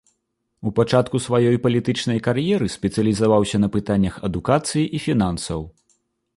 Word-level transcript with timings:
У 0.69 0.71
пачатку 0.77 1.19
сваёй 1.25 1.57
палітычнай 1.65 2.23
кар'еры 2.29 2.71
спецыялізаваўся 2.77 3.57
на 3.63 3.71
пытаннях 3.79 4.19
адукацыі 4.29 4.85
і 4.99 5.07
фінансаў. 5.09 5.61